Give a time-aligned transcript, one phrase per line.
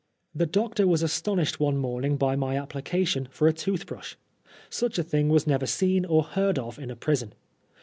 [0.33, 4.17] The doctor was astonished one morning by my appli cation for a tooth brush.
[4.67, 7.33] Such a thing was never seen or heard of in a prison.